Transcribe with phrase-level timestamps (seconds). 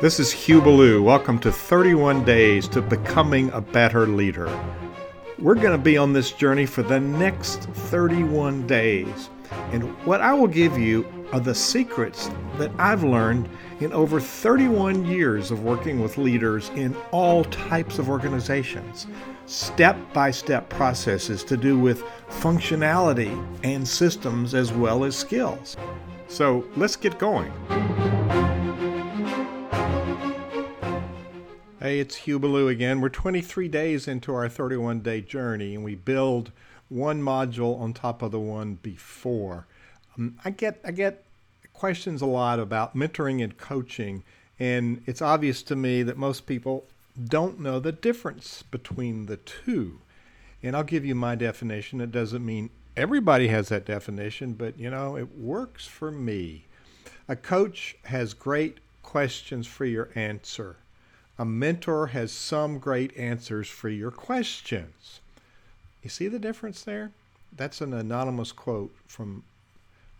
[0.00, 1.02] This is Hugh Ballou.
[1.02, 4.48] Welcome to 31 Days to Becoming a Better Leader.
[5.40, 9.28] We're going to be on this journey for the next 31 days.
[9.72, 13.48] And what I will give you are the secrets that I've learned
[13.80, 19.08] in over 31 years of working with leaders in all types of organizations.
[19.46, 25.76] Step by step processes to do with functionality and systems as well as skills.
[26.28, 27.52] So let's get going.
[31.80, 33.00] Hey, it's Hugh Ballou again.
[33.00, 36.50] We're 23 days into our 31 day journey, and we build
[36.88, 39.68] one module on top of the one before.
[40.16, 41.22] Um, I get I get
[41.72, 44.24] questions a lot about mentoring and coaching,
[44.58, 46.84] and it's obvious to me that most people
[47.28, 50.00] don't know the difference between the two.
[50.64, 52.00] And I'll give you my definition.
[52.00, 56.64] It doesn't mean everybody has that definition, but you know, it works for me.
[57.28, 60.78] A coach has great questions for your answer
[61.38, 65.20] a mentor has some great answers for your questions.
[66.02, 67.12] You see the difference there?
[67.56, 69.44] That's an anonymous quote from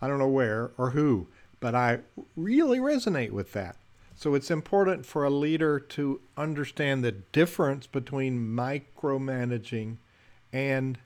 [0.00, 1.26] I don't know where or who,
[1.58, 2.00] but I
[2.36, 3.74] really resonate with that.
[4.14, 9.96] So it's important for a leader to understand the difference between micromanaging
[10.52, 10.98] and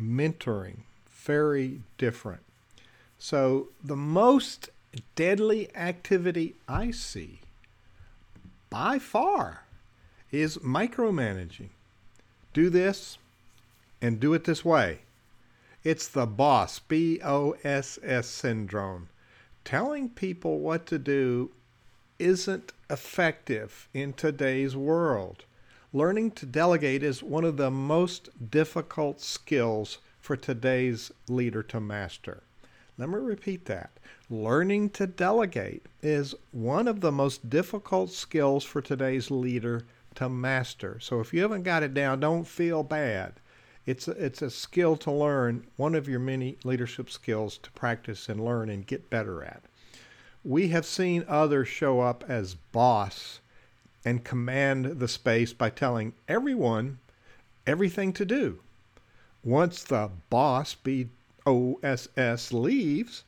[0.00, 0.78] mentoring.
[1.08, 2.42] Very different.
[3.18, 4.70] So the most
[5.14, 7.40] deadly activity I see
[8.70, 9.64] by far
[10.30, 11.70] is micromanaging.
[12.52, 13.18] Do this
[14.00, 15.00] and do it this way.
[15.84, 19.08] It's the boss, B O S S syndrome.
[19.64, 21.50] Telling people what to do
[22.18, 25.44] isn't effective in today's world.
[25.92, 32.42] Learning to delegate is one of the most difficult skills for today's leader to master.
[32.98, 33.92] Let me repeat that.
[34.28, 39.84] Learning to delegate is one of the most difficult skills for today's leader
[40.16, 40.98] to master.
[40.98, 43.34] So if you haven't got it down, don't feel bad.
[43.86, 48.28] It's a, it's a skill to learn, one of your many leadership skills to practice
[48.28, 49.62] and learn and get better at.
[50.44, 53.40] We have seen others show up as boss
[54.04, 56.98] and command the space by telling everyone
[57.66, 58.58] everything to do.
[59.44, 61.08] Once the boss, be
[61.48, 63.24] OSS leaves,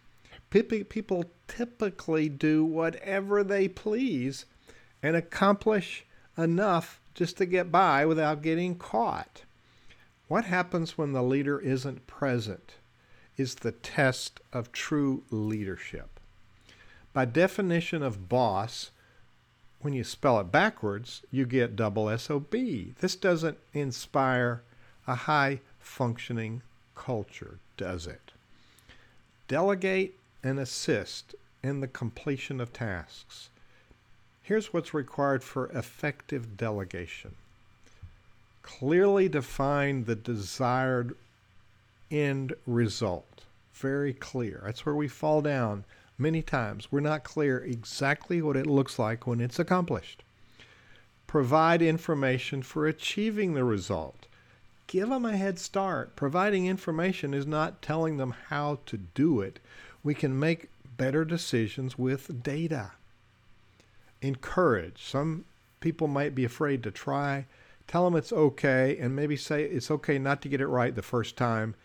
[0.51, 4.45] people typically do whatever they please
[5.03, 6.05] and accomplish
[6.37, 9.43] enough just to get by without getting caught.
[10.29, 12.75] What happens when the leader isn't present
[13.37, 16.21] is the test of true leadership.
[17.13, 18.91] By definition of boss,
[19.81, 22.53] when you spell it backwards, you get double SOB.
[23.01, 24.63] This doesn't inspire
[25.07, 26.63] a high functioning
[27.01, 28.33] culture, does it?
[29.49, 33.49] Delegate and assist in the completion of tasks.
[34.43, 37.37] Here's what's required for effective delegation.
[38.63, 41.17] Clearly define the desired
[42.11, 43.45] end result.
[43.73, 44.61] Very clear.
[44.67, 45.85] That's where we fall down
[46.19, 46.93] many times.
[46.93, 50.23] We're not clear exactly what it looks like when it's accomplished.
[51.27, 54.27] Provide information for achieving the result
[54.91, 56.17] give them a head start.
[56.17, 59.61] Providing information is not telling them how to do it.
[60.03, 62.91] We can make better decisions with data.
[64.21, 65.05] Encourage.
[65.05, 65.45] Some
[65.79, 67.47] people might be afraid to try.
[67.87, 71.03] Tell them it's okay, and maybe say it's okay not to get it right the
[71.03, 71.77] first time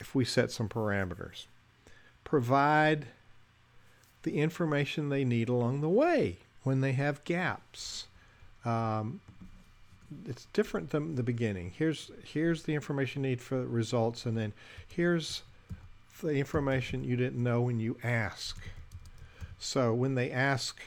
[0.00, 1.46] if we set some parameters.
[2.24, 3.06] Provide
[4.24, 8.08] the information they need along the way when they have gaps.
[8.64, 9.20] Um,
[10.26, 11.72] it's different than the beginning.
[11.76, 14.52] Here's here's the information you need for results, and then
[14.86, 15.42] here's
[16.22, 18.58] the information you didn't know when you ask.
[19.58, 20.80] So when they ask,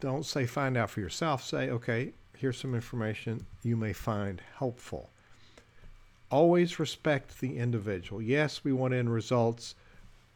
[0.00, 1.42] don't say find out for yourself.
[1.42, 5.10] Say, okay, here's some information you may find helpful.
[6.30, 8.20] Always respect the individual.
[8.20, 9.74] Yes, we want end results.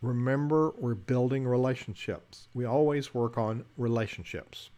[0.00, 2.46] Remember, we're building relationships.
[2.54, 4.70] We always work on relationships.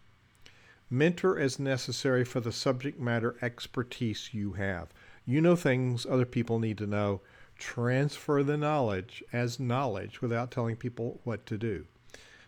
[0.90, 4.88] Mentor as necessary for the subject matter expertise you have.
[5.24, 7.20] You know things other people need to know.
[7.56, 11.86] Transfer the knowledge as knowledge without telling people what to do.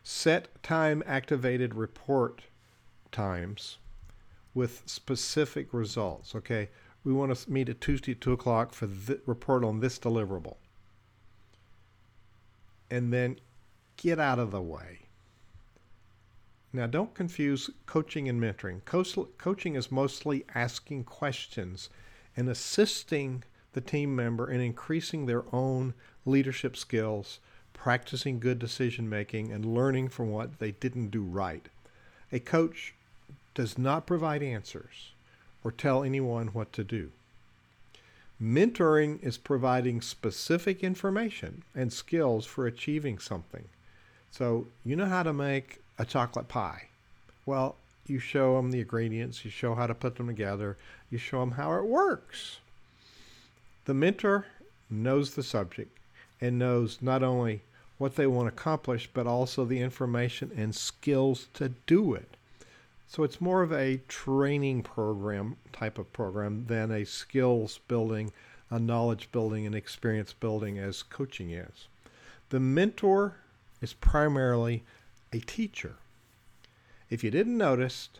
[0.03, 2.43] Set time activated report
[3.13, 3.79] times
[4.55, 6.35] with specific results.
[6.35, 6.69] Okay,
[7.05, 10.57] we want to meet at Tuesday at 2 o'clock for the report on this deliverable.
[12.91, 13.39] And then
[13.97, 15.02] get out of the way.
[16.73, 18.85] Now, don't confuse coaching and mentoring.
[18.85, 21.91] Co- coaching is mostly asking questions
[22.35, 25.93] and assisting the team member in increasing their own
[26.25, 27.41] leadership skills,
[27.75, 31.69] practicing good decision making, and learning from what they didn't do right.
[32.33, 32.95] A coach
[33.55, 35.13] does not provide answers
[35.63, 37.11] or tell anyone what to do.
[38.41, 43.69] Mentoring is providing specific information and skills for achieving something.
[44.31, 46.89] So, you know how to make a chocolate pie.
[47.47, 47.77] Well,
[48.09, 50.77] you show them the ingredients, you show how to put them together,
[51.11, 52.59] you show them how it works.
[53.85, 54.47] The mentor
[54.91, 55.97] knows the subject
[56.41, 57.63] and knows not only
[57.99, 62.37] what they want to accomplish, but also the information and skills to do it.
[63.07, 68.33] So it's more of a training program type of program than a skills building,
[68.71, 71.87] a knowledge building, and experience building as coaching is.
[72.49, 73.37] The mentor
[73.81, 74.83] is primarily
[75.33, 75.97] a teacher.
[77.09, 78.11] If you didn't notice,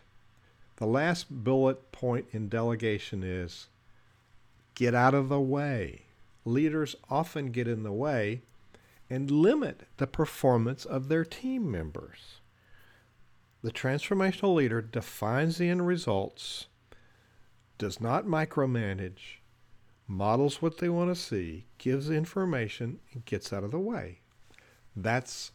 [0.77, 3.67] the last bullet point in delegation is
[4.75, 6.03] get out of the way.
[6.45, 8.41] Leaders often get in the way
[9.09, 12.39] and limit the performance of their team members.
[13.61, 16.65] The transformational leader defines the end results,
[17.77, 19.37] does not micromanage,
[20.07, 24.19] models what they want to see, gives information, and gets out of the way.
[24.95, 25.51] That's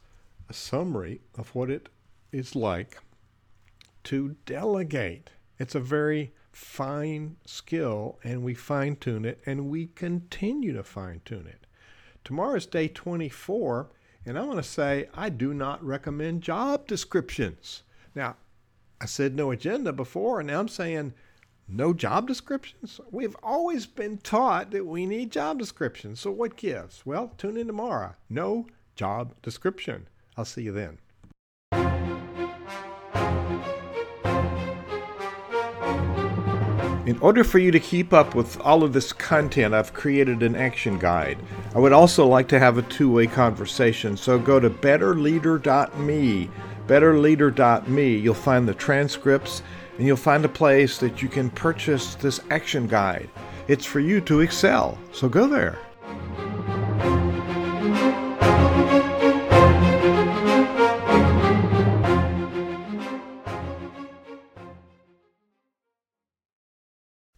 [0.49, 1.89] a summary of what it
[2.33, 2.99] is like
[4.05, 5.31] to delegate.
[5.59, 11.21] It's a very fine skill, and we fine tune it, and we continue to fine
[11.25, 11.67] tune it.
[12.25, 13.91] Tomorrow is day 24,
[14.27, 17.83] and I want to say I do not recommend job descriptions.
[18.15, 18.37] Now,
[19.01, 21.15] I said no agenda before, and now I'm saying
[21.69, 23.01] no job descriptions.
[23.11, 26.21] We've always been taught that we need job descriptions.
[26.21, 27.06] So what gives?
[27.06, 28.15] Well, tune in tomorrow.
[28.29, 28.67] No
[28.97, 30.09] job description.
[30.38, 30.99] I'll see you then.
[37.06, 40.56] In order for you to keep up with all of this content, I've created an
[40.56, 41.38] action guide.
[41.75, 46.50] I would also like to have a two way conversation, so go to betterleader.me
[46.88, 48.17] betterleader.me.
[48.17, 49.62] You'll find the transcripts
[49.99, 53.29] and you'll find a place that you can purchase this action guide.
[53.69, 55.79] It's for you to excel, so go there.